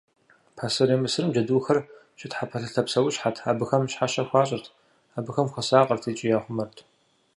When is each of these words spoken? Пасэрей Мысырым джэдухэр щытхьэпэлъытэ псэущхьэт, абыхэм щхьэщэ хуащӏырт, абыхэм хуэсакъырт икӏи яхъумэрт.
Пасэрей 0.57 0.99
Мысырым 1.01 1.31
джэдухэр 1.33 1.79
щытхьэпэлъытэ 2.19 2.81
псэущхьэт, 2.85 3.37
абыхэм 3.49 3.83
щхьэщэ 3.91 4.23
хуащӏырт, 4.29 4.65
абыхэм 5.17 5.47
хуэсакъырт 5.51 6.03
икӏи 6.11 6.27
яхъумэрт. 6.37 6.77